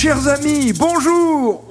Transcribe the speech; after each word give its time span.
Chers 0.00 0.28
amis, 0.28 0.72
bonjour. 0.78 1.64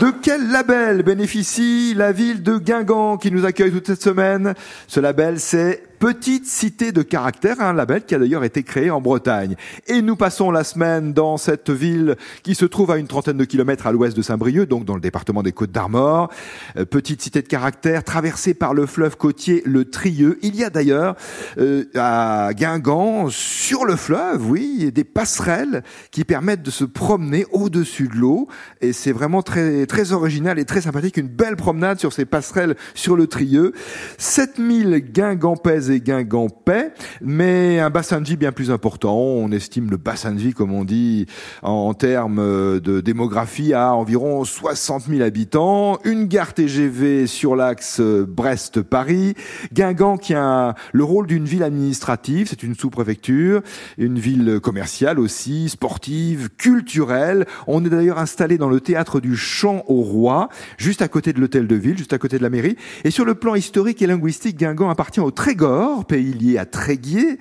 De 0.00 0.10
quel 0.20 0.50
label 0.50 1.04
bénéficie 1.04 1.94
la 1.94 2.10
ville 2.10 2.42
de 2.42 2.58
Guingamp 2.58 3.16
qui 3.16 3.30
nous 3.30 3.44
accueille 3.44 3.70
toute 3.70 3.86
cette 3.86 4.02
semaine? 4.02 4.54
Ce 4.88 4.98
label, 4.98 5.38
c'est 5.38 5.84
Petite 5.98 6.46
cité 6.46 6.92
de 6.92 7.02
caractère, 7.02 7.60
un 7.60 7.72
label 7.72 8.04
qui 8.04 8.14
a 8.14 8.20
d'ailleurs 8.20 8.44
été 8.44 8.62
créé 8.62 8.88
en 8.88 9.00
Bretagne. 9.00 9.56
Et 9.88 10.00
nous 10.00 10.14
passons 10.14 10.52
la 10.52 10.62
semaine 10.62 11.12
dans 11.12 11.38
cette 11.38 11.70
ville 11.70 12.14
qui 12.44 12.54
se 12.54 12.64
trouve 12.66 12.92
à 12.92 12.98
une 12.98 13.08
trentaine 13.08 13.36
de 13.36 13.44
kilomètres 13.44 13.88
à 13.88 13.90
l'ouest 13.90 14.16
de 14.16 14.22
Saint-Brieuc, 14.22 14.68
donc 14.68 14.84
dans 14.84 14.94
le 14.94 15.00
département 15.00 15.42
des 15.42 15.50
Côtes 15.50 15.72
d'Armor. 15.72 16.30
Euh, 16.76 16.84
petite 16.84 17.20
cité 17.20 17.42
de 17.42 17.48
caractère, 17.48 18.04
traversée 18.04 18.54
par 18.54 18.74
le 18.74 18.86
fleuve 18.86 19.16
côtier 19.16 19.60
le 19.66 19.86
Trieux. 19.86 20.38
Il 20.42 20.54
y 20.54 20.62
a 20.62 20.70
d'ailleurs 20.70 21.16
euh, 21.58 21.86
à 21.96 22.50
Guingamp, 22.54 23.28
sur 23.30 23.84
le 23.84 23.96
fleuve, 23.96 24.48
oui, 24.48 24.92
des 24.92 25.04
passerelles 25.04 25.82
qui 26.12 26.24
permettent 26.24 26.62
de 26.62 26.70
se 26.70 26.84
promener 26.84 27.44
au-dessus 27.50 28.06
de 28.06 28.14
l'eau. 28.14 28.46
Et 28.80 28.92
c'est 28.92 29.12
vraiment 29.12 29.42
très, 29.42 29.86
très 29.86 30.12
original 30.12 30.60
et 30.60 30.64
très 30.64 30.82
sympathique. 30.82 31.16
Une 31.16 31.26
belle 31.26 31.56
promenade 31.56 31.98
sur 31.98 32.12
ces 32.12 32.24
passerelles 32.24 32.76
sur 32.94 33.16
le 33.16 33.26
Trieux. 33.26 33.72
7000 34.18 35.04
Guingampaises 35.12 35.87
et 35.90 36.00
Guingampais, 36.00 36.92
mais 37.20 37.80
un 37.80 37.90
bassin 37.90 38.20
de 38.20 38.28
vie 38.28 38.36
bien 38.36 38.52
plus 38.52 38.70
important. 38.70 39.16
On 39.16 39.50
estime 39.52 39.90
le 39.90 39.96
bassin 39.96 40.32
de 40.32 40.38
vie, 40.38 40.52
comme 40.52 40.72
on 40.72 40.84
dit, 40.84 41.26
en, 41.62 41.94
termes 41.94 42.80
de 42.80 43.00
démographie 43.00 43.74
à 43.74 43.94
environ 43.94 44.44
60 44.44 45.04
000 45.04 45.22
habitants. 45.22 45.98
Une 46.04 46.24
gare 46.26 46.54
TGV 46.54 47.26
sur 47.26 47.56
l'axe 47.56 48.00
Brest-Paris. 48.00 49.34
Guingamp 49.72 50.18
qui 50.18 50.34
a 50.34 50.74
le 50.92 51.04
rôle 51.04 51.26
d'une 51.26 51.44
ville 51.44 51.62
administrative, 51.62 52.48
c'est 52.48 52.62
une 52.62 52.74
sous-préfecture, 52.74 53.62
une 53.96 54.18
ville 54.18 54.60
commerciale 54.60 55.18
aussi, 55.18 55.68
sportive, 55.68 56.50
culturelle. 56.56 57.46
On 57.66 57.84
est 57.84 57.88
d'ailleurs 57.90 58.18
installé 58.18 58.58
dans 58.58 58.68
le 58.68 58.80
théâtre 58.80 59.20
du 59.20 59.36
Champ 59.36 59.84
au 59.86 60.02
Roi, 60.02 60.48
juste 60.76 61.02
à 61.02 61.08
côté 61.08 61.32
de 61.32 61.40
l'hôtel 61.40 61.66
de 61.66 61.74
ville, 61.74 61.96
juste 61.96 62.12
à 62.12 62.18
côté 62.18 62.38
de 62.38 62.42
la 62.42 62.50
mairie. 62.50 62.76
Et 63.04 63.10
sur 63.10 63.24
le 63.24 63.34
plan 63.34 63.54
historique 63.54 64.02
et 64.02 64.06
linguistique, 64.06 64.56
Guingamp 64.56 64.90
appartient 64.90 65.20
au 65.20 65.30
Trégor 65.30 65.77
pays 66.06 66.32
lié 66.32 66.58
à 66.58 66.64
Tréguier. 66.64 67.38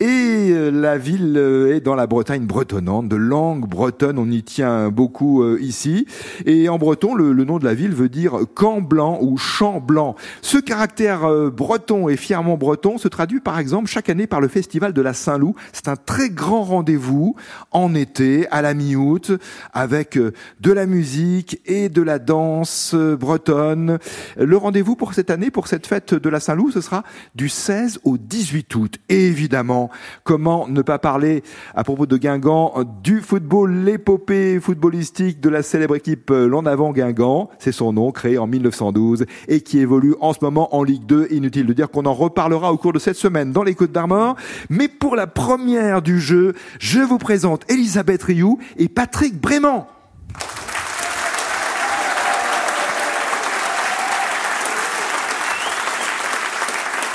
Et 0.00 0.50
euh, 0.50 0.70
la 0.70 0.98
ville 0.98 1.36
euh, 1.36 1.74
est 1.74 1.80
dans 1.80 1.94
la 1.94 2.06
Bretagne 2.06 2.46
bretonnante, 2.46 3.08
de 3.08 3.16
langue 3.16 3.68
bretonne, 3.68 4.18
on 4.18 4.30
y 4.30 4.42
tient 4.42 4.90
beaucoup 4.90 5.42
euh, 5.42 5.58
ici. 5.60 6.06
Et 6.46 6.68
en 6.68 6.78
breton, 6.78 7.14
le, 7.14 7.32
nom 7.32 7.58
de 7.58 7.64
la 7.64 7.74
ville 7.74 7.92
veut 7.92 8.08
dire 8.08 8.38
camp 8.54 8.80
blanc 8.80 9.18
ou 9.22 9.36
champ 9.36 9.80
blanc. 9.80 10.16
Ce 10.42 10.58
caractère 10.58 11.20
breton 11.50 12.08
et 12.08 12.16
fièrement 12.16 12.56
breton 12.56 12.98
se 12.98 13.08
traduit 13.08 13.40
par 13.40 13.58
exemple 13.58 13.88
chaque 13.88 14.08
année 14.08 14.26
par 14.26 14.40
le 14.40 14.48
festival 14.48 14.92
de 14.92 15.02
la 15.02 15.14
Saint-Loup. 15.14 15.54
C'est 15.72 15.88
un 15.88 15.96
très 15.96 16.30
grand 16.30 16.62
rendez-vous 16.62 17.36
en 17.70 17.94
été, 17.94 18.46
à 18.50 18.62
la 18.62 18.74
mi-août, 18.74 19.32
avec 19.72 20.18
de 20.18 20.72
la 20.72 20.86
musique 20.86 21.60
et 21.64 21.88
de 21.88 22.02
la 22.02 22.18
danse 22.18 22.94
bretonne. 22.94 23.98
Le 24.36 24.56
rendez-vous 24.56 24.96
pour 24.96 25.14
cette 25.14 25.30
année, 25.30 25.50
pour 25.50 25.68
cette 25.68 25.86
fête 25.86 26.14
de 26.14 26.28
la 26.28 26.40
Saint-Loup, 26.40 26.70
ce 26.70 26.80
sera 26.80 27.04
du 27.34 27.48
16 27.68 28.00
au 28.04 28.16
18 28.16 28.74
août. 28.76 28.94
Et 29.10 29.26
évidemment, 29.26 29.90
comment 30.24 30.66
ne 30.68 30.80
pas 30.80 30.98
parler 30.98 31.42
à 31.74 31.84
propos 31.84 32.06
de 32.06 32.16
Guingamp 32.16 32.72
du 33.02 33.20
football, 33.20 33.84
l'épopée 33.84 34.58
footballistique 34.58 35.38
de 35.38 35.50
la 35.50 35.62
célèbre 35.62 35.94
équipe 35.94 36.30
L'en 36.30 36.64
avant 36.64 36.92
Guingamp, 36.92 37.50
c'est 37.58 37.72
son 37.72 37.92
nom, 37.92 38.10
créé 38.10 38.38
en 38.38 38.46
1912 38.46 39.26
et 39.48 39.60
qui 39.60 39.80
évolue 39.80 40.14
en 40.22 40.32
ce 40.32 40.38
moment 40.40 40.74
en 40.74 40.82
Ligue 40.82 41.04
2. 41.04 41.28
Inutile 41.30 41.66
de 41.66 41.74
dire 41.74 41.90
qu'on 41.90 42.06
en 42.06 42.14
reparlera 42.14 42.72
au 42.72 42.78
cours 42.78 42.94
de 42.94 42.98
cette 42.98 43.16
semaine 43.16 43.52
dans 43.52 43.64
les 43.64 43.74
Côtes 43.74 43.92
d'Armor. 43.92 44.36
Mais 44.70 44.88
pour 44.88 45.14
la 45.14 45.26
première 45.26 46.00
du 46.00 46.20
jeu, 46.20 46.54
je 46.78 47.00
vous 47.00 47.18
présente 47.18 47.70
Elisabeth 47.70 48.22
Rioux 48.22 48.58
et 48.78 48.88
Patrick 48.88 49.38
Brément. 49.38 49.88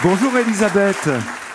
Bonjour 0.04 0.38
Elisabeth. 0.38 1.10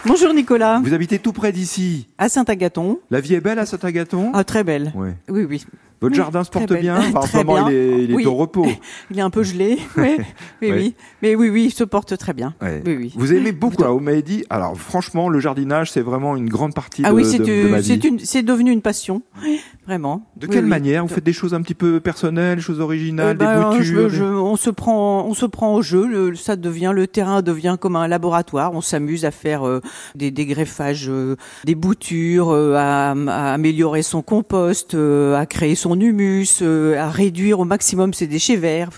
Bonjour 0.07 0.33
Nicolas. 0.33 0.81
Vous 0.83 0.95
habitez 0.95 1.19
tout 1.19 1.35
près 1.35 1.53
d'ici. 1.53 2.07
À 2.17 2.31
Saint-Agathon. 2.31 2.99
La 3.11 3.21
vie 3.21 3.35
est 3.35 3.43
belle 3.43 3.59
à 3.59 3.67
Saint-Agathon? 3.67 4.31
Ah 4.33 4.43
très 4.43 4.65
belle. 4.65 4.91
Oui 4.95 5.11
oui. 5.29 5.45
oui. 5.45 5.67
Votre 6.01 6.15
jardin 6.15 6.45
se 6.45 6.51
porte 6.51 6.73
bien 6.73 6.97
enfin, 7.15 7.19
En 7.19 7.23
ce 7.27 7.37
moment, 7.37 7.69
il 7.69 7.75
est, 7.75 8.05
il 8.05 8.21
est 8.21 8.27
au 8.27 8.35
repos. 8.35 8.67
Il 9.11 9.19
est 9.19 9.23
un 9.23 9.31
peu 9.31 9.43
gelé, 9.43 9.79
oui, 9.97 10.17
oui, 10.63 10.73
oui. 10.73 10.95
Mais 11.23 11.35
oui, 11.35 11.51
oui, 11.51 11.65
il 11.67 11.71
se 11.73 11.85
porte 11.85 12.17
très 12.17 12.33
bien. 12.33 12.55
Oui, 12.63 12.69
oui. 12.87 13.13
Vous 13.17 13.33
aimez 13.33 13.53
beaucoup, 13.53 13.83
vous 13.83 14.01
m'avez 14.01 14.23
dit. 14.23 14.45
Alors, 14.49 14.79
franchement, 14.79 15.29
le 15.29 15.41
jardinage, 15.41 15.91
c'est 15.91 16.01
vraiment 16.01 16.37
une 16.37 16.49
grande 16.49 16.75
partie 16.75 17.03
ah, 17.05 17.11
de, 17.11 17.15
oui, 17.15 17.25
c'est 17.25 17.39
de, 17.39 18.19
c'est 18.25 18.43
devenu 18.43 18.71
une 18.71 18.83
passion, 18.83 19.23
vraiment. 19.89 20.23
De 20.37 20.47
quelle 20.47 20.67
manière? 20.67 21.07
Vous 21.07 21.15
faites 21.15 21.25
des 21.25 21.33
choses 21.33 21.55
un 21.55 21.63
petit 21.63 21.75
peu 21.75 21.99
personnelles, 21.99 22.57
des 22.57 22.63
choses 22.63 22.81
originales, 22.81 23.39
des 23.39 23.45
ben, 23.45 23.71
boutures 23.71 24.11
je, 24.11 24.23
On 24.23 24.57
se 24.57 24.69
prend, 24.69 25.25
on 25.25 25.33
se 25.33 25.47
prend 25.47 25.75
au 25.75 25.81
jeu. 25.81 26.07
Le, 26.07 26.35
ça 26.35 26.57
devient, 26.57 26.93
le 26.95 27.07
terrain 27.07 27.41
devient 27.41 27.77
comme 27.81 27.97
un 27.97 28.07
laboratoire. 28.07 28.75
On 28.75 28.83
s'amuse 28.83 29.25
à 29.25 29.31
faire 29.31 29.67
euh, 29.67 29.81
des 30.15 30.31
dégreffages, 30.31 31.09
euh, 31.09 31.37
des 31.65 31.75
boutures, 31.75 32.51
euh, 32.51 32.75
à, 32.77 33.13
à, 33.13 33.55
améliorer 33.55 34.03
son 34.03 34.21
compost, 34.21 34.95
à 34.95 35.47
créer 35.47 35.75
son 35.75 35.99
humus, 35.99 36.61
euh, 36.61 36.99
à 36.99 37.09
réduire 37.09 37.61
au 37.61 37.65
maximum 37.65 38.13
ses 38.13 38.27
déchets 38.27 38.57
verts. 38.57 38.91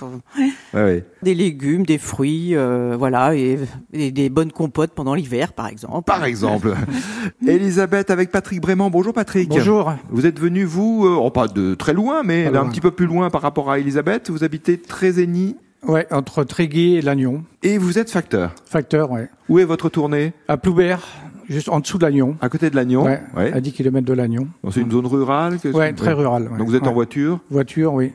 Des 1.22 1.34
légumes, 1.34 1.84
des 1.84 1.98
fruits, 1.98 2.56
euh, 2.56 2.96
voilà, 2.98 3.34
et, 3.34 3.58
des 3.92 4.30
bonnes 4.30 4.52
compotes 4.52 4.92
pendant 4.92 5.14
l'hiver, 5.14 5.52
par 5.52 5.68
exemple. 5.68 6.04
Par 6.06 6.24
exemple. 6.24 6.74
Elisabeth 7.46 8.10
avec 8.10 8.30
Patrick 8.30 8.60
Brément. 8.60 8.90
Bonjour 8.90 9.12
Patrick. 9.12 9.48
Bonjour. 9.48 9.92
Vous 10.10 10.26
êtes 10.26 10.40
venu, 10.40 10.64
vous, 10.64 10.79
euh, 10.80 11.16
oh, 11.20 11.30
pas 11.30 11.48
de 11.48 11.74
très 11.74 11.92
loin, 11.92 12.22
mais 12.22 12.46
un 12.46 12.68
petit 12.68 12.80
peu 12.80 12.90
plus 12.90 13.06
loin 13.06 13.30
par 13.30 13.42
rapport 13.42 13.70
à 13.70 13.78
Elisabeth. 13.78 14.30
Vous 14.30 14.44
habitez 14.44 14.78
Trézény. 14.78 15.56
Ouais, 15.86 16.06
entre 16.10 16.44
Tréguier 16.44 16.98
et 16.98 17.02
Lannion. 17.02 17.42
Et 17.62 17.78
vous 17.78 17.98
êtes 17.98 18.10
facteur 18.10 18.52
Facteur, 18.66 19.10
ouais. 19.10 19.30
Où 19.48 19.58
est 19.58 19.64
votre 19.64 19.88
tournée? 19.88 20.34
À 20.46 20.58
Ploubert, 20.58 21.00
juste 21.48 21.70
en 21.70 21.80
dessous 21.80 21.96
de 21.96 22.04
Lannion. 22.04 22.36
À 22.42 22.50
côté 22.50 22.68
de 22.68 22.76
Lannion 22.76 23.04
ouais, 23.04 23.52
À 23.52 23.60
10 23.60 23.72
km 23.72 24.06
de 24.06 24.12
Lannion. 24.12 24.48
C'est 24.70 24.82
une 24.82 24.90
zone 24.90 25.06
rurale 25.06 25.58
Oui, 25.64 25.94
très 25.94 26.12
rurale. 26.12 26.50
Donc 26.58 26.68
vous 26.68 26.76
êtes 26.76 26.86
en 26.86 26.92
voiture? 26.92 27.40
Voiture, 27.50 27.94
oui. 27.94 28.12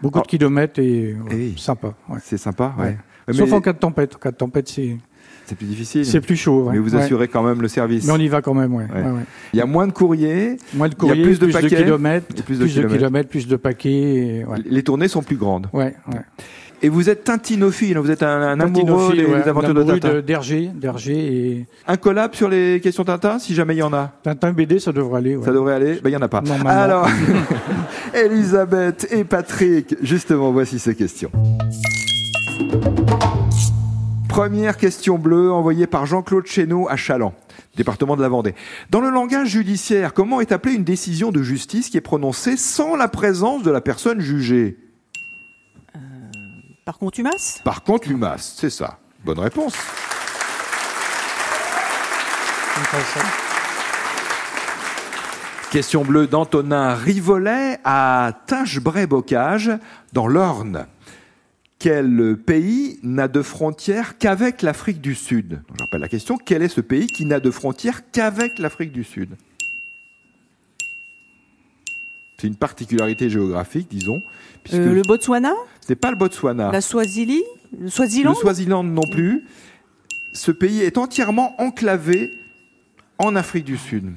Beaucoup 0.00 0.20
de 0.20 0.26
kilomètres 0.26 0.80
et 0.80 1.16
eh 1.30 1.54
sympa. 1.58 1.94
C'est 2.22 2.38
sympa, 2.38 2.74
ouais. 2.78 2.96
Sauf 3.32 3.52
en 3.52 3.60
cas 3.60 3.72
de 3.72 3.78
tempête. 3.78 4.16
En 4.16 4.18
cas 4.18 4.30
de 4.30 4.36
tempête, 4.36 4.68
c'est... 4.68 4.96
C'est 5.46 5.56
plus 5.56 5.66
difficile. 5.66 6.06
C'est 6.06 6.20
plus 6.20 6.36
chaud. 6.36 6.68
Mais 6.72 6.78
vous 6.78 6.96
assurez 6.96 7.28
quand 7.28 7.42
même 7.42 7.62
le 7.62 7.68
service. 7.68 8.06
Mais 8.06 8.12
on 8.12 8.18
y 8.18 8.28
va 8.28 8.42
quand 8.42 8.54
même, 8.54 8.74
ouais. 8.74 8.86
Il 9.52 9.58
y 9.58 9.62
a 9.62 9.66
moins 9.66 9.86
de 9.86 9.92
courriers. 9.92 10.56
Moins 10.74 10.88
de 10.88 10.94
courriers. 10.94 11.16
Il 11.16 11.20
y 11.20 11.22
a 11.22 11.26
plus 11.26 11.38
de 11.38 11.44
plus 11.46 11.52
paquets. 11.52 11.68
De 11.76 11.82
kilomètres, 11.82 12.26
plus, 12.44 12.58
de, 12.58 12.66
kilomètres. 12.66 13.28
plus 13.28 13.46
de 13.46 13.56
paquets. 13.56 14.44
Les 14.64 14.82
tournées 14.82 15.08
sont 15.08 15.22
plus 15.22 15.36
grandes. 15.36 15.68
Ouais. 15.72 15.94
Et 16.84 16.88
vous 16.88 17.08
êtes 17.08 17.22
Tintinophile, 17.22 17.96
vous 17.98 18.10
êtes 18.10 18.24
un, 18.24 18.42
un 18.42 18.58
amoureux 18.58 19.14
des, 19.14 19.48
aventures 19.48 19.72
de 19.72 19.84
Tintin. 19.84 20.20
d'Hergé, 20.20 20.68
et... 21.10 21.66
Un 21.86 21.96
collab 21.96 22.34
sur 22.34 22.48
les 22.48 22.80
questions 22.82 23.04
Tintin, 23.04 23.38
si 23.38 23.54
jamais 23.54 23.76
il 23.76 23.78
y 23.78 23.82
en 23.82 23.92
a? 23.92 24.10
Tintin 24.24 24.52
BD, 24.52 24.80
ça 24.80 24.90
devrait 24.90 25.18
aller. 25.18 25.38
Ça 25.44 25.52
devrait 25.52 25.74
aller? 25.74 26.00
Ben, 26.02 26.10
il 26.10 26.10
n'y 26.10 26.16
en 26.16 26.22
a 26.22 26.28
pas. 26.28 26.42
Alors, 26.66 27.06
Elisabeth 28.14 29.06
et 29.12 29.22
Patrick, 29.22 29.94
justement, 30.02 30.50
voici 30.50 30.80
ces 30.80 30.96
questions. 30.96 31.30
Première 34.32 34.78
question 34.78 35.18
bleue 35.18 35.52
envoyée 35.52 35.86
par 35.86 36.06
Jean-Claude 36.06 36.46
Chéneau 36.46 36.88
à 36.88 36.96
Chaland 36.96 37.34
département 37.76 38.16
de 38.16 38.22
la 38.22 38.30
Vendée. 38.30 38.54
Dans 38.88 39.02
le 39.02 39.10
langage 39.10 39.48
judiciaire, 39.48 40.14
comment 40.14 40.40
est 40.40 40.52
appelée 40.52 40.72
une 40.72 40.84
décision 40.84 41.32
de 41.32 41.42
justice 41.42 41.90
qui 41.90 41.98
est 41.98 42.00
prononcée 42.00 42.56
sans 42.56 42.96
la 42.96 43.08
présence 43.08 43.62
de 43.62 43.70
la 43.70 43.82
personne 43.82 44.20
jugée? 44.20 44.78
Par 46.86 46.96
contumace? 46.96 47.60
Par 47.62 47.82
contumace, 47.82 48.54
c'est 48.56 48.70
ça. 48.70 49.00
Bonne 49.22 49.38
réponse. 49.38 49.74
Question 55.70 56.04
bleue 56.04 56.26
d'Antonin 56.26 56.94
Rivolet 56.94 57.78
à 57.84 58.32
Tingebray-Bocage, 58.46 59.72
dans 60.14 60.26
l'Orne. 60.26 60.86
Quel 61.82 62.36
pays 62.36 63.00
n'a 63.02 63.26
de 63.26 63.42
frontières 63.42 64.16
qu'avec 64.16 64.62
l'Afrique 64.62 65.00
du 65.00 65.16
Sud? 65.16 65.62
Je 65.76 65.82
rappelle 65.82 66.00
la 66.00 66.08
question, 66.08 66.38
quel 66.38 66.62
est 66.62 66.68
ce 66.68 66.80
pays 66.80 67.08
qui 67.08 67.24
n'a 67.24 67.40
de 67.40 67.50
frontières 67.50 68.08
qu'avec 68.12 68.60
l'Afrique 68.60 68.92
du 68.92 69.02
Sud? 69.02 69.30
C'est 72.38 72.46
une 72.46 72.54
particularité 72.54 73.28
géographique, 73.28 73.88
disons. 73.90 74.22
Euh, 74.72 74.94
le 74.94 75.02
Botswana? 75.02 75.54
N'est 75.88 75.96
pas 75.96 76.12
le 76.12 76.16
Botswana. 76.16 76.70
La 76.70 76.80
Swazilie? 76.80 77.42
Le 77.76 77.88
Swaziland? 77.88 78.30
Le 78.30 78.36
Swaziland 78.36 78.84
non 78.84 79.08
plus. 79.10 79.42
Ce 80.34 80.52
pays 80.52 80.82
est 80.82 80.98
entièrement 80.98 81.60
enclavé 81.60 82.30
en 83.18 83.34
Afrique 83.34 83.64
du 83.64 83.76
Sud. 83.76 84.12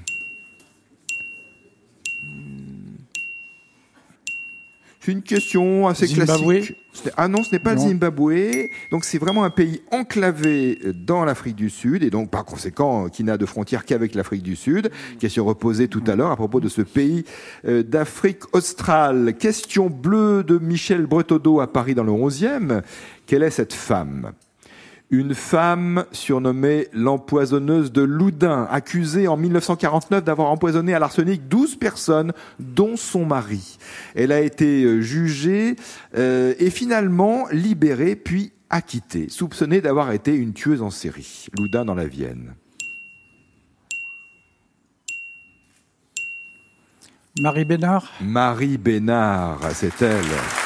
C'est 5.05 5.11
une 5.11 5.21
question 5.21 5.87
assez 5.87 6.07
classique. 6.07 6.73
Ah 7.15 7.27
non, 7.27 7.43
ce 7.43 7.51
n'est 7.51 7.59
pas 7.59 7.75
le 7.75 7.79
Zimbabwe. 7.79 8.69
Donc 8.89 9.05
c'est 9.05 9.19
vraiment 9.19 9.43
un 9.43 9.51
pays 9.51 9.81
enclavé 9.91 10.79
dans 10.95 11.23
l'Afrique 11.25 11.55
du 11.55 11.69
Sud 11.69 12.01
et 12.01 12.09
donc 12.09 12.31
par 12.31 12.43
conséquent 12.43 13.07
qui 13.09 13.23
n'a 13.23 13.37
de 13.37 13.45
frontières 13.45 13.85
qu'avec 13.85 14.15
l'Afrique 14.15 14.41
du 14.41 14.55
Sud. 14.55 14.89
Question 15.19 15.45
reposée 15.45 15.89
tout 15.89 16.01
à 16.07 16.15
l'heure 16.15 16.31
à 16.31 16.35
propos 16.35 16.59
de 16.59 16.69
ce 16.69 16.81
pays 16.81 17.23
euh, 17.67 17.83
d'Afrique 17.83 18.51
australe. 18.53 19.35
Question 19.37 19.91
bleue 19.91 20.43
de 20.43 20.57
Michel 20.57 21.05
Bretodeau 21.05 21.59
à 21.59 21.71
Paris 21.71 21.93
dans 21.93 22.03
le 22.03 22.11
11e. 22.11 22.81
Quelle 23.27 23.43
est 23.43 23.51
cette 23.51 23.73
femme? 23.73 24.31
Une 25.09 25.35
femme 25.35 26.05
surnommée 26.11 26.87
l'empoisonneuse 26.93 27.91
de 27.91 28.01
Loudun, 28.01 28.67
accusée 28.69 29.27
en 29.27 29.37
1949 29.37 30.23
d'avoir 30.23 30.49
empoisonné 30.51 30.93
à 30.93 30.99
l'arsenic 30.99 31.47
12 31.47 31.75
personnes, 31.75 32.33
dont 32.59 32.97
son 32.97 33.25
mari. 33.25 33.77
Elle 34.15 34.31
a 34.31 34.41
été 34.41 34.83
euh, 34.83 35.01
jugée 35.01 35.75
euh, 36.17 36.53
et 36.59 36.69
finalement 36.69 37.45
libérée, 37.51 38.15
puis 38.15 38.51
acquittée, 38.69 39.29
soupçonnée 39.29 39.81
d'avoir 39.81 40.11
été 40.11 40.33
une 40.33 40.53
tueuse 40.53 40.81
en 40.81 40.89
série. 40.89 41.47
Loudun 41.57 41.85
dans 41.85 41.95
la 41.95 42.07
Vienne. 42.07 42.55
Marie 47.39 47.65
Bénard? 47.65 48.13
Marie 48.21 48.77
Bénard, 48.77 49.59
c'est 49.73 50.01
elle. 50.01 50.64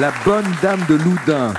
La 0.00 0.10
bonne 0.24 0.46
dame 0.62 0.80
de 0.88 0.94
Loudun, 0.94 1.52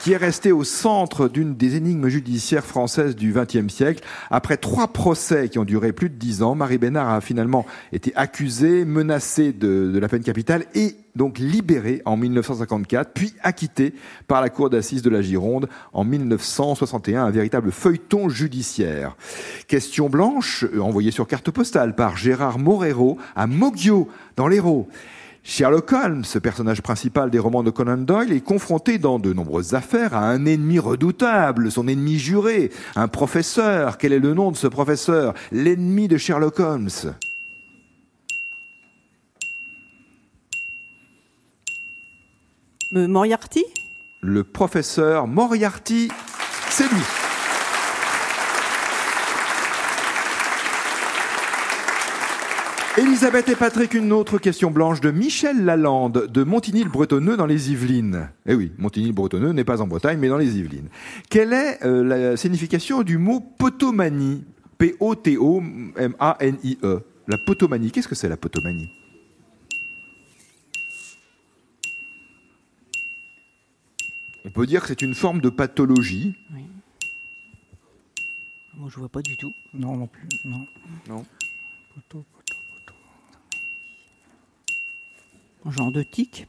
qui 0.00 0.10
est 0.10 0.16
restée 0.16 0.50
au 0.50 0.64
centre 0.64 1.28
d'une 1.28 1.54
des 1.54 1.76
énigmes 1.76 2.08
judiciaires 2.08 2.64
françaises 2.64 3.14
du 3.14 3.32
XXe 3.32 3.72
siècle. 3.72 4.02
Après 4.28 4.56
trois 4.56 4.88
procès 4.88 5.48
qui 5.48 5.60
ont 5.60 5.64
duré 5.64 5.92
plus 5.92 6.10
de 6.10 6.16
dix 6.16 6.42
ans, 6.42 6.56
Marie 6.56 6.78
Bénard 6.78 7.08
a 7.08 7.20
finalement 7.20 7.64
été 7.92 8.12
accusée, 8.16 8.84
menacée 8.84 9.52
de, 9.52 9.96
la 10.00 10.08
peine 10.08 10.24
capitale 10.24 10.64
et 10.74 10.96
donc 11.14 11.38
libérée 11.38 12.02
en 12.06 12.16
1954, 12.16 13.12
puis 13.14 13.34
acquittée 13.44 13.94
par 14.26 14.40
la 14.40 14.50
cour 14.50 14.68
d'assises 14.68 15.02
de 15.02 15.10
la 15.10 15.22
Gironde 15.22 15.68
en 15.92 16.02
1961, 16.02 17.24
un 17.24 17.30
véritable 17.30 17.70
feuilleton 17.70 18.28
judiciaire. 18.28 19.16
Question 19.68 20.08
blanche, 20.08 20.64
envoyée 20.80 21.12
sur 21.12 21.28
carte 21.28 21.52
postale 21.52 21.94
par 21.94 22.16
Gérard 22.16 22.58
Morero 22.58 23.16
à 23.36 23.46
Moggio, 23.46 24.08
dans 24.34 24.48
l'Hérault. 24.48 24.88
Sherlock 25.48 25.92
Holmes, 25.92 26.24
ce 26.24 26.40
personnage 26.40 26.82
principal 26.82 27.30
des 27.30 27.38
romans 27.38 27.62
de 27.62 27.70
Conan 27.70 27.98
Doyle, 27.98 28.32
est 28.32 28.40
confronté 28.40 28.98
dans 28.98 29.20
de 29.20 29.32
nombreuses 29.32 29.74
affaires 29.74 30.12
à 30.12 30.28
un 30.28 30.44
ennemi 30.44 30.80
redoutable, 30.80 31.70
son 31.70 31.86
ennemi 31.86 32.18
juré, 32.18 32.72
un 32.96 33.06
professeur. 33.06 33.96
Quel 33.96 34.12
est 34.12 34.18
le 34.18 34.34
nom 34.34 34.50
de 34.50 34.56
ce 34.56 34.66
professeur? 34.66 35.34
L'ennemi 35.52 36.08
de 36.08 36.16
Sherlock 36.16 36.58
Holmes. 36.58 36.88
Moriarty? 42.90 43.64
Le 44.22 44.42
professeur 44.42 45.28
Moriarty, 45.28 46.08
c'est 46.70 46.92
lui. 46.92 47.25
Elisabeth 52.98 53.50
et 53.50 53.56
Patrick, 53.56 53.92
une 53.92 54.10
autre 54.10 54.38
question 54.38 54.70
blanche 54.70 55.02
de 55.02 55.10
Michel 55.10 55.66
Lalande 55.66 56.28
de 56.28 56.44
Montigny-le-Bretonneux 56.44 57.36
dans 57.36 57.44
les 57.44 57.70
Yvelines. 57.70 58.30
Eh 58.46 58.54
oui, 58.54 58.72
Montigny-le-Bretonneux 58.78 59.52
n'est 59.52 59.64
pas 59.64 59.82
en 59.82 59.86
Bretagne, 59.86 60.18
mais 60.18 60.28
dans 60.28 60.38
les 60.38 60.56
Yvelines. 60.56 60.88
Quelle 61.28 61.52
est 61.52 61.84
euh, 61.84 62.02
la 62.02 62.38
signification 62.38 63.02
du 63.02 63.18
mot 63.18 63.40
potomanie? 63.40 64.46
P-O-T-O-M-A-N-I-E. 64.78 65.20
La 67.28 67.36
potomanie, 67.36 67.90
qu'est-ce 67.90 68.08
que 68.08 68.14
c'est 68.14 68.30
la 68.30 68.38
potomanie? 68.38 68.88
On 74.46 74.50
peut 74.50 74.64
dire 74.64 74.80
que 74.80 74.88
c'est 74.88 75.02
une 75.02 75.14
forme 75.14 75.42
de 75.42 75.50
pathologie. 75.50 76.34
Oui. 76.54 76.62
Moi, 78.78 78.88
je 78.90 78.98
vois 78.98 79.10
pas 79.10 79.20
du 79.20 79.36
tout. 79.36 79.52
Non, 79.74 79.98
non 79.98 80.06
plus. 80.06 80.28
Non. 80.46 80.66
Non. 81.10 81.26
Genre 85.70 85.92
de 85.92 86.02
tic 86.02 86.46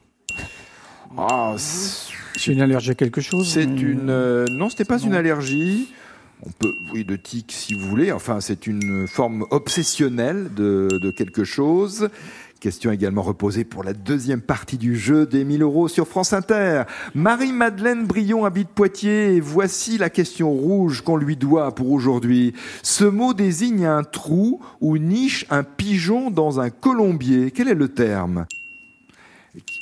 ah, 1.16 1.54
C'est 1.58 2.52
une 2.52 2.60
allergie 2.60 2.90
à 2.90 2.94
quelque 2.94 3.20
chose 3.20 3.48
C'est 3.48 3.64
une. 3.64 4.10
Euh, 4.10 4.46
non, 4.50 4.68
ce 4.68 4.78
n'est 4.78 4.84
pas 4.84 4.98
une 4.98 5.14
allergie. 5.14 5.92
On 6.42 6.50
peut, 6.50 6.72
oui, 6.92 7.04
de 7.04 7.16
tic 7.16 7.50
si 7.50 7.74
vous 7.74 7.88
voulez. 7.88 8.12
Enfin, 8.12 8.40
c'est 8.40 8.66
une 8.66 9.08
forme 9.08 9.44
obsessionnelle 9.50 10.50
de, 10.54 10.88
de, 11.02 11.10
quelque 11.10 11.42
chose. 11.42 12.10
Question 12.60 12.92
également 12.92 13.22
reposée 13.22 13.64
pour 13.64 13.84
la 13.84 13.92
deuxième 13.92 14.40
partie 14.40 14.78
du 14.78 14.96
jeu 14.96 15.26
des 15.26 15.44
1000 15.44 15.62
euros 15.62 15.88
sur 15.88 16.06
France 16.06 16.32
Inter. 16.32 16.84
Marie-Madeleine 17.14 18.04
Brion 18.04 18.44
habite 18.44 18.68
Poitiers 18.68 19.36
et 19.36 19.40
voici 19.40 19.98
la 19.98 20.10
question 20.10 20.50
rouge 20.50 21.02
qu'on 21.02 21.16
lui 21.16 21.36
doit 21.36 21.74
pour 21.74 21.90
aujourd'hui. 21.90 22.54
Ce 22.82 23.04
mot 23.04 23.32
désigne 23.34 23.86
un 23.86 24.02
trou 24.02 24.60
ou 24.80 24.98
niche 24.98 25.44
un 25.50 25.62
pigeon 25.62 26.30
dans 26.30 26.60
un 26.60 26.70
colombier. 26.70 27.52
Quel 27.52 27.68
est 27.68 27.74
le 27.74 27.88
terme? 27.88 28.46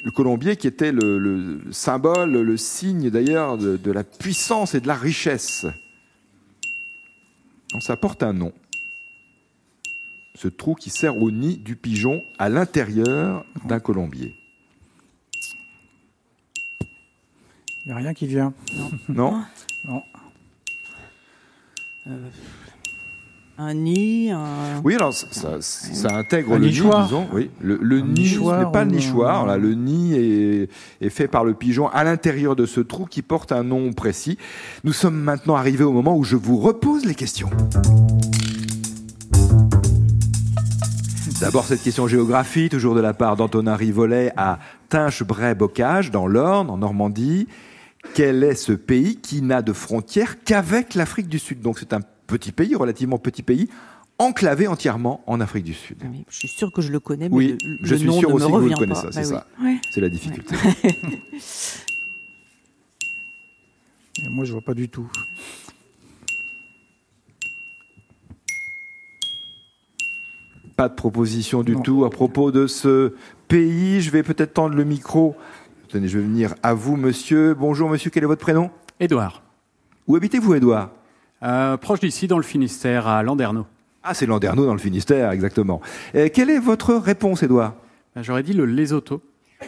Le 0.04 0.10
colombier 0.10 0.56
qui 0.56 0.66
était 0.66 0.92
le, 0.92 1.60
symbole, 1.70 2.32
le 2.32 2.56
signe 2.56 3.10
d'ailleurs 3.10 3.58
de, 3.58 3.90
la 3.90 4.04
puissance 4.04 4.74
et 4.74 4.80
de 4.80 4.86
la 4.86 4.94
richesse. 4.94 5.66
Donc 7.72 7.82
ça 7.82 7.96
porte 7.96 8.22
un 8.22 8.32
nom. 8.32 8.52
Ce 10.34 10.48
trou 10.48 10.74
qui 10.74 10.90
sert 10.90 11.16
au 11.16 11.30
nid 11.30 11.56
du 11.56 11.76
pigeon 11.76 12.22
à 12.38 12.48
l'intérieur 12.48 13.44
d'un 13.64 13.80
colombier. 13.80 14.34
Il 17.84 17.90
n'y 17.90 17.92
a 17.92 17.96
rien 17.96 18.14
qui 18.14 18.26
vient. 18.26 18.52
Non. 19.08 19.42
Non. 19.84 20.02
Euh, 22.08 22.28
un 23.58 23.74
nid. 23.74 24.30
Un... 24.30 24.80
Oui, 24.84 24.94
alors 24.94 25.12
ça, 25.12 25.58
intègre 26.14 26.56
le 26.56 26.66
nichoir. 26.66 27.00
nid, 27.00 27.06
disons. 27.06 27.26
Oui, 27.32 27.50
le, 27.60 27.78
le 27.80 28.00
nid, 28.00 28.28
ce 28.28 28.64
n'est 28.64 28.70
pas 28.70 28.84
le 28.84 28.90
nichoir. 28.90 29.46
Là, 29.46 29.56
le 29.56 29.74
nid 29.74 30.14
est, 30.14 30.68
est, 31.00 31.10
fait 31.10 31.28
par 31.28 31.44
le 31.44 31.54
pigeon 31.54 31.88
à 31.88 32.04
l'intérieur 32.04 32.56
de 32.56 32.66
ce 32.66 32.80
trou 32.80 33.06
qui 33.06 33.22
porte 33.22 33.52
un 33.52 33.62
nom 33.62 33.92
précis. 33.92 34.38
Nous 34.84 34.92
sommes 34.92 35.16
maintenant 35.16 35.56
arrivés 35.56 35.84
au 35.84 35.92
moment 35.92 36.16
où 36.16 36.24
je 36.24 36.36
vous 36.36 36.58
repose 36.58 37.04
les 37.04 37.14
questions. 37.14 37.50
D'abord 41.40 41.66
cette 41.66 41.82
question 41.82 42.08
géographie, 42.08 42.70
toujours 42.70 42.94
de 42.94 43.00
la 43.00 43.12
part 43.12 43.36
d'Antonin 43.36 43.76
Rivollet 43.76 44.32
à 44.38 44.58
Tinche-Bray-Bocage, 44.88 46.10
dans 46.10 46.26
l'Orne, 46.26 46.70
en 46.70 46.78
Normandie. 46.78 47.46
Quel 48.14 48.42
est 48.42 48.54
ce 48.54 48.72
pays 48.72 49.16
qui 49.16 49.42
n'a 49.42 49.60
de 49.60 49.74
frontière 49.74 50.42
qu'avec 50.44 50.94
l'Afrique 50.94 51.28
du 51.28 51.38
Sud? 51.38 51.60
Donc 51.60 51.78
c'est 51.78 51.92
un 51.92 52.00
petit 52.26 52.52
pays, 52.52 52.74
relativement 52.74 53.18
petit 53.18 53.42
pays, 53.42 53.68
enclavé 54.18 54.68
entièrement 54.68 55.22
en 55.26 55.40
Afrique 55.40 55.64
du 55.64 55.74
Sud. 55.74 55.98
Je 56.28 56.36
suis 56.36 56.48
sûr 56.48 56.72
que 56.72 56.82
je 56.82 56.90
le 56.90 57.00
connais, 57.00 57.28
mais 57.28 57.34
oui, 57.34 57.58
le, 57.62 57.78
je 57.82 57.94
suis 57.94 58.06
nom 58.06 58.18
sûr 58.18 58.30
ne 58.30 58.34
aussi 58.34 58.46
me 58.46 58.50
que 58.50 58.62
vous 58.62 58.68
le 58.68 58.76
connaissez, 58.76 59.08
c'est 59.10 59.30
bah 59.30 59.46
ça. 59.58 59.66
C'est 59.90 60.00
la 60.00 60.08
difficulté. 60.08 60.56
moi, 64.30 64.44
je 64.44 64.52
vois 64.52 64.62
pas 64.62 64.74
du 64.74 64.88
tout. 64.88 65.10
Pas 70.76 70.88
de 70.90 70.94
proposition 70.94 71.62
du 71.62 71.76
tout 71.76 72.04
à 72.04 72.10
propos 72.10 72.50
de 72.50 72.66
ce 72.66 73.14
pays. 73.48 74.02
Je 74.02 74.10
vais 74.10 74.22
peut-être 74.22 74.54
tendre 74.54 74.74
le 74.74 74.84
micro. 74.84 75.34
Tenez, 75.88 76.08
je 76.08 76.18
vais 76.18 76.24
venir 76.24 76.54
à 76.62 76.74
vous, 76.74 76.96
monsieur. 76.96 77.54
Bonjour, 77.54 77.88
monsieur. 77.88 78.10
Quel 78.10 78.24
est 78.24 78.26
votre 78.26 78.42
prénom? 78.42 78.70
Édouard. 79.00 79.42
Où 80.06 80.16
habitez-vous, 80.16 80.54
Édouard? 80.54 80.90
Euh, 81.42 81.76
proche 81.76 82.00
d'ici, 82.00 82.26
dans 82.26 82.38
le 82.38 82.42
Finistère, 82.42 83.06
à 83.06 83.22
Landerneau. 83.22 83.66
Ah, 84.02 84.14
c'est 84.14 84.26
Landerneau 84.26 84.66
dans 84.66 84.72
le 84.72 84.78
Finistère, 84.78 85.30
exactement. 85.30 85.80
Et 86.14 86.30
quelle 86.30 86.50
est 86.50 86.58
votre 86.58 86.94
réponse, 86.94 87.42
Edouard 87.42 87.74
ben, 88.14 88.22
J'aurais 88.22 88.42
dit 88.42 88.52
le 88.52 88.66
Lesotho. 88.66 89.20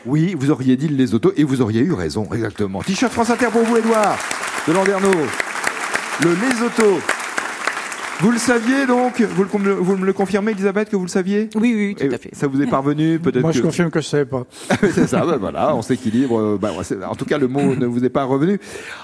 Oui, 0.06 0.34
vous 0.38 0.50
auriez 0.50 0.76
dit 0.76 0.88
le 0.88 0.96
Lesotho 0.96 1.32
et 1.37 1.44
vous 1.44 1.60
auriez 1.60 1.80
eu 1.80 1.92
raison, 1.92 2.28
exactement. 2.32 2.82
T-shirt 2.82 3.12
France 3.12 3.30
Inter 3.30 3.48
pour 3.50 3.62
vous, 3.62 3.76
Edouard, 3.76 4.16
de 4.66 4.72
Landerneau. 4.72 5.12
Le 6.22 6.30
Lesotho. 6.30 7.00
Vous 8.20 8.32
le 8.32 8.38
saviez 8.38 8.84
donc 8.84 9.20
vous, 9.20 9.44
vous 9.44 9.96
me 9.96 10.04
le 10.04 10.12
confirmez, 10.12 10.50
Elisabeth, 10.50 10.88
que 10.90 10.96
vous 10.96 11.04
le 11.04 11.08
saviez? 11.08 11.48
Oui, 11.54 11.72
oui, 11.76 11.94
tout 11.94 12.12
à 12.12 12.18
fait. 12.18 12.34
Ça 12.34 12.48
vous 12.48 12.60
est 12.60 12.66
parvenu 12.66 13.18
peut-être 13.22 13.42
Moi, 13.42 13.52
je 13.52 13.62
confirme 13.62 13.92
que 13.92 14.00
je 14.00 14.06
ne 14.06 14.10
savais 14.10 14.25
pas. 14.25 14.44
c'est 14.92 15.06
ça, 15.06 15.25
ben 15.25 15.37
voilà, 15.37 15.76
on 15.76 15.82
s'équilibre. 15.82 16.37
Euh, 16.37 16.58
ben, 16.60 16.72
en 17.08 17.14
tout 17.14 17.25
cas, 17.25 17.38
le 17.38 17.46
mot 17.46 17.76
ne 17.76 17.87
vous 17.87 18.04
est 18.04 18.08
pas 18.08 18.25
revenu. 18.25 18.58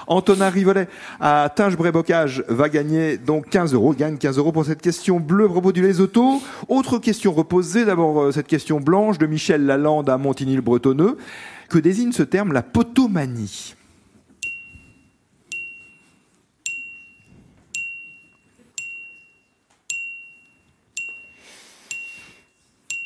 Antonin 0.07 0.49
Rivolet 0.49 0.89
à 1.21 1.49
Tinge-Brébocage 1.55 2.43
va 2.49 2.67
gagner 2.67 3.17
donc 3.17 3.47
15 3.49 3.73
euros, 3.73 3.93
gagne 3.93 4.17
15 4.17 4.37
euros 4.37 4.51
pour 4.51 4.65
cette 4.65 4.81
question 4.81 5.21
bleue 5.21 5.45
à 5.45 5.49
propos 5.49 5.71
du 5.71 5.81
Lesotho. 5.81 6.41
Autre 6.67 6.97
question 6.97 7.31
reposée, 7.31 7.85
d'abord 7.85 8.21
euh, 8.21 8.31
cette 8.33 8.47
question 8.47 8.81
blanche 8.81 9.17
de 9.17 9.27
Michel 9.27 9.65
Lalande 9.65 10.09
à 10.09 10.17
Montigny-le-Bretonneux. 10.17 11.15
Que 11.69 11.79
désigne 11.79 12.11
ce 12.11 12.23
terme 12.23 12.51
la 12.51 12.63
potomanie? 12.63 13.75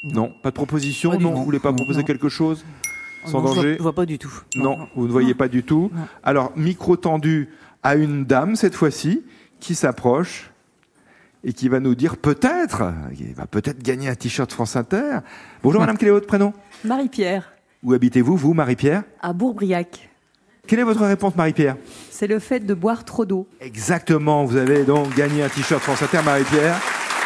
Non, 0.03 0.33
pas 0.41 0.49
de 0.49 0.55
proposition. 0.55 1.17
non, 1.19 1.33
vous 1.33 1.43
voulez 1.43 1.59
pas 1.59 1.73
proposer 1.73 2.03
quelque 2.03 2.29
chose 2.29 2.65
sans 3.25 3.41
danger. 3.41 3.73
Je 3.73 3.77
vois, 3.77 3.83
vois 3.91 3.95
pas 3.95 4.05
du 4.05 4.17
tout. 4.17 4.31
Non, 4.55 4.87
vous 4.95 5.07
ne 5.07 5.11
voyez 5.11 5.33
pas 5.33 5.47
du 5.47 5.63
tout. 5.63 5.91
Alors 6.23 6.53
micro 6.55 6.95
tendu 6.95 7.49
à 7.83 7.95
une 7.95 8.25
dame 8.25 8.55
cette 8.55 8.75
fois-ci 8.75 9.23
qui 9.59 9.75
s'approche 9.75 10.51
et 11.43 11.53
qui 11.53 11.69
va 11.69 11.79
nous 11.79 11.95
dire 11.95 12.17
peut-être, 12.17 12.93
il 13.17 13.33
va 13.33 13.45
peut-être 13.45 13.81
gagner 13.81 14.09
un 14.09 14.15
t-shirt 14.15 14.51
France 14.51 14.75
Inter. 14.75 15.19
Bonjour 15.63 15.79
madame, 15.79 15.97
quel 15.97 16.09
est 16.09 16.11
votre 16.11 16.27
prénom? 16.27 16.53
Marie-Pierre. 16.83 17.53
Où 17.83 17.93
habitez-vous, 17.93 18.35
vous, 18.35 18.53
Marie-Pierre? 18.53 19.03
À 19.21 19.31
Bourbriac. 19.31 20.09
Quelle 20.67 20.79
est 20.79 20.83
votre 20.83 21.05
réponse, 21.05 21.35
Marie-Pierre? 21.35 21.77
C'est 22.11 22.27
le 22.27 22.39
fait 22.39 22.59
de 22.59 22.73
boire 22.73 23.05
trop 23.05 23.25
d'eau. 23.25 23.47
Exactement, 23.61 24.43
vous 24.43 24.57
avez 24.57 24.83
donc 24.83 25.15
gagné 25.15 25.43
un 25.43 25.49
t-shirt 25.49 25.81
France 25.81 26.03
Inter, 26.03 26.19
Marie-Pierre. 26.23 26.75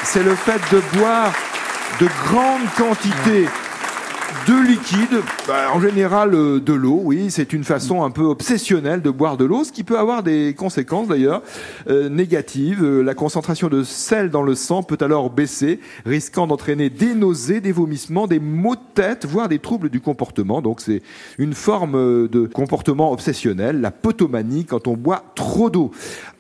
C'est 0.04 0.24
le 0.24 0.36
fait 0.36 0.62
de 0.72 0.82
boire 0.98 1.34
de 2.00 2.08
grandes 2.26 2.70
quantités 2.76 3.48
de 4.48 4.68
liquide, 4.68 5.22
bah, 5.48 5.72
en 5.74 5.80
général 5.80 6.34
euh, 6.34 6.60
de 6.60 6.74
l'eau, 6.74 7.00
oui, 7.04 7.28
c'est 7.30 7.54
une 7.54 7.64
façon 7.64 8.04
un 8.04 8.10
peu 8.10 8.24
obsessionnelle 8.24 9.02
de 9.02 9.10
boire 9.10 9.38
de 9.38 9.46
l'eau, 9.46 9.64
ce 9.64 9.72
qui 9.72 9.84
peut 9.84 9.98
avoir 9.98 10.24
des 10.24 10.54
conséquences 10.54 11.08
d'ailleurs 11.08 11.42
euh, 11.90 12.10
négatives. 12.10 12.84
Euh, 12.84 13.02
la 13.02 13.14
concentration 13.14 13.70
de 13.70 13.84
sel 13.84 14.30
dans 14.30 14.42
le 14.42 14.56
sang 14.56 14.84
peut 14.84 14.98
alors 15.02 15.30
baisser, 15.30 15.80
risquant 16.06 16.48
d'entraîner 16.48 16.90
des 16.90 17.16
nausées, 17.16 17.62
des 17.62 17.72
vomissements, 17.72 18.28
des 18.28 18.40
maux 18.40 18.76
de 18.76 18.82
tête, 18.94 19.26
voire 19.26 19.50
des 19.50 19.60
troubles 19.60 19.90
du 19.90 20.02
comportement. 20.02 20.62
Donc 20.62 20.82
c'est 20.82 21.02
une 21.38 21.54
forme 21.54 22.28
de 22.28 22.48
comportement 22.48 23.12
obsessionnel, 23.12 23.82
la 23.82 23.92
potomanie, 23.92 24.66
quand 24.66 24.88
on 24.88 24.96
boit 24.96 25.24
trop 25.36 25.70
d'eau. 25.70 25.92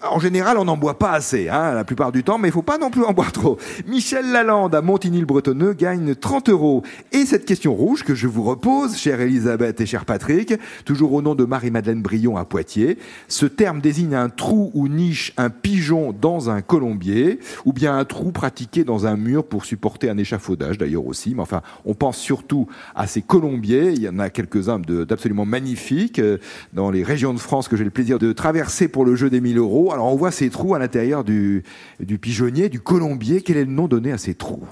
En 0.09 0.19
général, 0.19 0.57
on 0.57 0.65
n'en 0.65 0.77
boit 0.77 0.99
pas 0.99 1.11
assez, 1.11 1.47
hein, 1.49 1.73
la 1.73 1.83
plupart 1.83 2.11
du 2.11 2.23
temps, 2.23 2.37
mais 2.37 2.49
il 2.49 2.51
faut 2.51 2.61
pas 2.61 2.77
non 2.77 2.89
plus 2.89 3.03
en 3.03 3.13
boire 3.13 3.31
trop. 3.31 3.57
Michel 3.87 4.31
Lalande 4.31 4.75
à 4.75 4.81
Montigny-le-Bretonneux 4.81 5.73
gagne 5.73 6.15
30 6.15 6.49
euros. 6.49 6.83
Et 7.11 7.25
cette 7.25 7.45
question 7.45 7.75
que 7.83 8.15
je 8.15 8.27
vous 8.27 8.43
repose, 8.43 8.95
chère 8.95 9.19
Elisabeth 9.19 9.81
et 9.81 9.85
cher 9.85 10.05
Patrick, 10.05 10.53
toujours 10.85 11.11
au 11.11 11.21
nom 11.21 11.35
de 11.35 11.43
Marie-Madeleine 11.43 12.01
Brion 12.01 12.37
à 12.37 12.45
Poitiers. 12.45 12.97
Ce 13.27 13.45
terme 13.45 13.81
désigne 13.81 14.15
un 14.15 14.29
trou 14.29 14.71
ou 14.73 14.87
niche, 14.87 15.33
un 15.35 15.49
pigeon 15.49 16.13
dans 16.13 16.49
un 16.49 16.61
colombier, 16.61 17.39
ou 17.65 17.73
bien 17.73 17.97
un 17.97 18.05
trou 18.05 18.31
pratiqué 18.31 18.85
dans 18.85 19.05
un 19.05 19.17
mur 19.17 19.43
pour 19.43 19.65
supporter 19.65 20.09
un 20.09 20.17
échafaudage 20.17 20.77
d'ailleurs 20.77 21.05
aussi. 21.05 21.35
Mais 21.35 21.41
enfin, 21.41 21.61
on 21.83 21.93
pense 21.93 22.17
surtout 22.17 22.67
à 22.95 23.05
ces 23.05 23.21
colombiers. 23.21 23.91
Il 23.91 24.01
y 24.01 24.07
en 24.07 24.17
a 24.17 24.29
quelques-uns 24.29 24.79
d'absolument 24.79 25.45
magnifiques 25.45 26.19
euh, 26.19 26.37
dans 26.71 26.89
les 26.89 27.03
régions 27.03 27.33
de 27.33 27.39
France 27.39 27.67
que 27.67 27.75
j'ai 27.75 27.83
le 27.83 27.89
plaisir 27.89 28.17
de 28.17 28.31
traverser 28.31 28.87
pour 28.87 29.03
le 29.03 29.15
jeu 29.15 29.29
des 29.29 29.41
1000 29.41 29.57
euros. 29.57 29.91
Alors 29.91 30.11
on 30.11 30.15
voit 30.15 30.31
ces 30.31 30.49
trous 30.49 30.73
à 30.73 30.79
l'intérieur 30.79 31.25
du, 31.25 31.63
du 31.99 32.17
pigeonnier, 32.17 32.69
du 32.69 32.79
colombier. 32.79 33.41
Quel 33.41 33.57
est 33.57 33.65
le 33.65 33.71
nom 33.71 33.89
donné 33.89 34.13
à 34.13 34.17
ces 34.17 34.35
trous? 34.35 34.63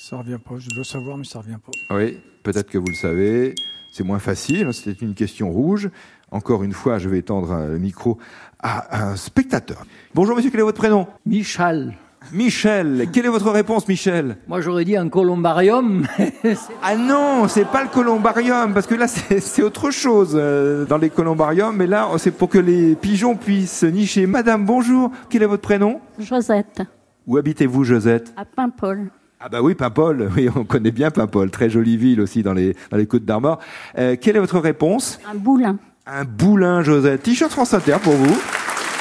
Ça 0.00 0.16
revient 0.16 0.38
pas. 0.38 0.54
Je 0.58 0.68
dois 0.70 0.84
savoir, 0.84 1.18
mais 1.18 1.24
ça 1.24 1.40
revient 1.40 1.58
pas. 1.60 1.96
Oui, 1.96 2.20
peut-être 2.44 2.70
que 2.70 2.78
vous 2.78 2.86
le 2.86 2.94
savez. 2.94 3.56
C'est 3.90 4.04
moins 4.04 4.20
facile. 4.20 4.68
Hein, 4.68 4.72
c'était 4.72 5.04
une 5.04 5.14
question 5.14 5.50
rouge. 5.50 5.90
Encore 6.30 6.62
une 6.62 6.72
fois, 6.72 6.98
je 6.98 7.08
vais 7.08 7.20
tendre 7.20 7.66
le 7.66 7.78
micro 7.80 8.16
à 8.60 9.08
un 9.08 9.16
spectateur. 9.16 9.84
Bonjour, 10.14 10.36
monsieur. 10.36 10.52
Quel 10.52 10.60
est 10.60 10.62
votre 10.62 10.78
prénom? 10.78 11.08
Michel. 11.26 11.94
Michel, 12.32 13.08
quelle 13.12 13.26
est 13.26 13.30
votre 13.30 13.50
réponse, 13.50 13.88
Michel? 13.88 14.36
Moi, 14.46 14.60
j'aurais 14.60 14.84
dit 14.84 14.96
un 14.96 15.08
columbarium. 15.08 16.06
ah 16.82 16.96
non, 16.96 17.48
c'est 17.48 17.64
pas 17.64 17.82
le 17.82 17.88
columbarium, 17.88 18.74
parce 18.74 18.86
que 18.86 18.94
là, 18.94 19.08
c'est 19.08 19.62
autre 19.62 19.90
chose 19.90 20.32
euh, 20.34 20.84
dans 20.84 20.98
les 20.98 21.10
columbariums. 21.10 21.76
Mais 21.76 21.88
là, 21.88 22.08
c'est 22.18 22.30
pour 22.30 22.48
que 22.48 22.58
les 22.58 22.94
pigeons 22.94 23.34
puissent 23.34 23.82
nicher. 23.82 24.26
Madame, 24.26 24.64
bonjour. 24.64 25.10
Quel 25.28 25.42
est 25.42 25.46
votre 25.46 25.62
prénom? 25.62 26.00
Josette. 26.20 26.82
Où 27.26 27.36
habitez-vous, 27.36 27.82
Josette? 27.82 28.32
À 28.36 28.44
Paimpol. 28.44 29.10
Ah 29.40 29.48
bah 29.48 29.62
oui, 29.62 29.76
Paimpol, 29.76 30.28
oui, 30.36 30.48
on 30.54 30.64
connaît 30.64 30.90
bien 30.90 31.12
Paimpol, 31.12 31.50
très 31.50 31.70
jolie 31.70 31.96
ville 31.96 32.20
aussi 32.20 32.42
dans 32.42 32.54
les, 32.54 32.74
dans 32.90 32.96
les 32.96 33.06
Côtes 33.06 33.24
d'Armor. 33.24 33.60
Euh, 33.96 34.16
quelle 34.20 34.36
est 34.36 34.40
votre 34.40 34.58
réponse? 34.58 35.20
Un 35.30 35.36
boulin. 35.36 35.76
Un 36.06 36.24
boulin, 36.24 36.82
Josette. 36.82 37.22
T-shirt 37.22 37.52
France 37.52 37.72
Inter 37.72 37.98
pour 38.02 38.14
vous. 38.14 38.36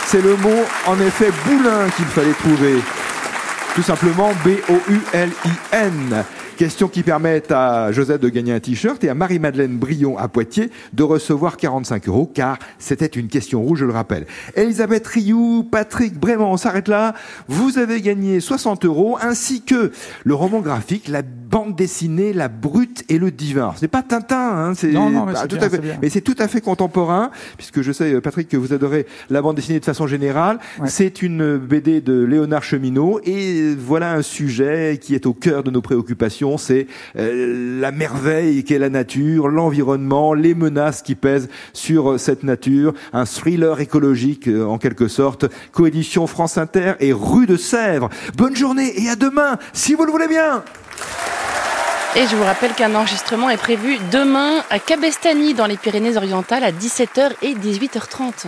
C'est 0.05 0.21
le 0.21 0.35
mot, 0.37 0.63
en 0.85 0.99
effet, 0.99 1.31
boulin 1.47 1.89
qu'il 1.95 2.05
fallait 2.05 2.33
trouver. 2.33 2.75
Tout 3.73 3.81
simplement 3.81 4.31
B-O-U-L-I-N. 4.45 6.23
Question 6.57 6.87
qui 6.87 7.03
permet 7.03 7.43
à 7.53 7.91
Josette 7.91 8.19
de 8.19 8.29
gagner 8.29 8.51
un 8.51 8.59
t-shirt 8.59 9.03
et 9.03 9.09
à 9.09 9.13
Marie-Madeleine 9.13 9.77
Brion 9.77 10.17
à 10.17 10.27
Poitiers 10.27 10.71
de 10.91 11.03
recevoir 11.03 11.55
45 11.55 12.07
euros 12.07 12.31
car 12.33 12.57
c'était 12.79 13.05
une 13.05 13.27
question 13.27 13.61
rouge, 13.61 13.81
je 13.81 13.85
le 13.85 13.91
rappelle. 13.93 14.25
Elisabeth 14.55 15.05
Rioux, 15.05 15.67
Patrick 15.71 16.19
Brément, 16.19 16.51
on 16.51 16.57
s'arrête 16.57 16.87
là. 16.87 17.13
Vous 17.47 17.77
avez 17.77 18.01
gagné 18.01 18.39
60 18.39 18.85
euros 18.85 19.19
ainsi 19.21 19.61
que 19.61 19.91
le 20.23 20.33
roman 20.33 20.61
graphique, 20.61 21.09
la 21.09 21.21
bande 21.21 21.75
dessinée, 21.75 22.33
la 22.33 22.47
brute 22.47 23.05
et 23.07 23.19
le 23.19 23.29
divin. 23.29 23.75
C'est 23.77 23.87
pas 23.87 24.01
Tintin, 24.01 24.35
hein, 24.35 24.73
c'est 24.75 24.87
mais, 24.87 25.47
tout 25.47 25.57
à 25.61 25.69
fait, 25.69 25.81
mais 26.01 26.09
c'est 26.09 26.21
tout 26.21 26.35
à 26.39 26.47
fait 26.47 26.59
contemporain 26.59 27.29
puisque 27.57 27.83
je 27.83 27.91
sais 27.91 28.19
Patrick 28.19 28.49
que 28.49 28.57
vous 28.57 28.73
adorez 28.73 29.05
la 29.29 29.43
bande 29.43 29.57
dessinée 29.57 29.79
de 29.79 29.85
façon 29.85 30.07
générale. 30.07 30.57
C'est 30.87 31.21
une 31.21 31.57
BD 31.57 32.01
de 32.01 32.23
Léonard 32.23 32.63
Cheminot 32.63 33.21
et 33.23 33.75
voilà 33.75 34.13
un 34.13 34.23
sujet 34.23 34.97
qui 34.99 35.13
est 35.13 35.27
au 35.27 35.33
cœur 35.33 35.63
de 35.63 35.69
nos 35.69 35.81
préoccupations 35.81 36.46
c'est 36.55 36.87
euh, 37.17 37.81
la 37.81 37.91
merveille 37.91 38.63
qu'est 38.63 38.79
la 38.79 38.89
nature, 38.89 39.49
l'environnement, 39.49 40.33
les 40.33 40.55
menaces 40.55 41.01
qui 41.01 41.15
pèsent 41.15 41.49
sur 41.73 42.11
euh, 42.11 42.17
cette 42.17 42.43
nature, 42.43 42.93
un 43.11 43.25
thriller 43.25 43.81
écologique 43.81 44.47
euh, 44.47 44.65
en 44.65 44.77
quelque 44.77 45.09
sorte, 45.09 45.45
coédition 45.73 46.27
France 46.27 46.57
Inter 46.57 46.93
et 47.01 47.11
Rue 47.11 47.47
de 47.47 47.57
Sèvres. 47.57 48.09
Bonne 48.37 48.55
journée 48.55 48.93
et 49.03 49.09
à 49.09 49.17
demain, 49.17 49.57
si 49.73 49.93
vous 49.93 50.05
le 50.05 50.11
voulez 50.11 50.29
bien. 50.29 50.63
Et 52.15 52.25
je 52.25 52.35
vous 52.35 52.43
rappelle 52.43 52.73
qu'un 52.73 52.95
enregistrement 52.95 53.49
est 53.49 53.57
prévu 53.57 53.97
demain 54.11 54.63
à 54.69 54.79
Cabestany 54.79 55.53
dans 55.53 55.67
les 55.67 55.77
Pyrénées-Orientales 55.77 56.63
à 56.63 56.71
17h 56.71 57.31
et 57.41 57.53
18h30. 57.53 58.47